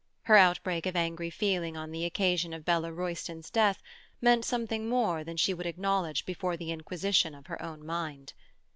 [0.23, 3.83] Her outbreak of angry feeling on the occasion of Bella Royston's death
[4.19, 8.33] meant something more than she would acknowledge before the inquisition of her own mind.